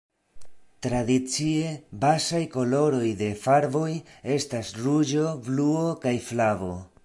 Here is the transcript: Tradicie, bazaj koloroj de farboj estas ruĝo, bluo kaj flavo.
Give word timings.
Tradicie, 0.85 1.67
bazaj 2.05 2.41
koloroj 2.57 3.11
de 3.21 3.29
farboj 3.43 3.93
estas 4.39 4.75
ruĝo, 4.87 5.27
bluo 5.51 5.89
kaj 6.07 6.19
flavo. 6.31 6.77